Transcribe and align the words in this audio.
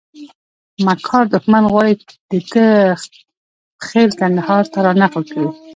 مکار 0.85 1.25
دښمن 1.33 1.63
غواړي 1.71 1.93
دته 2.31 2.63
خېل 3.87 4.09
کندهار 4.19 4.63
ته 4.73 4.77
رانقل 4.85 5.23
کړي. 5.33 5.47